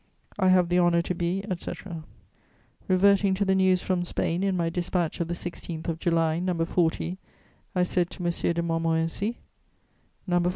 [0.39, 2.05] "I have the honour to be, etc."
[2.87, 6.65] Reverting to the news from Spain in my dispatch of the 16th of July, No.
[6.65, 7.19] 40,
[7.75, 8.31] I said to M.
[8.31, 9.37] de Montmorency:
[10.25, 10.41] No.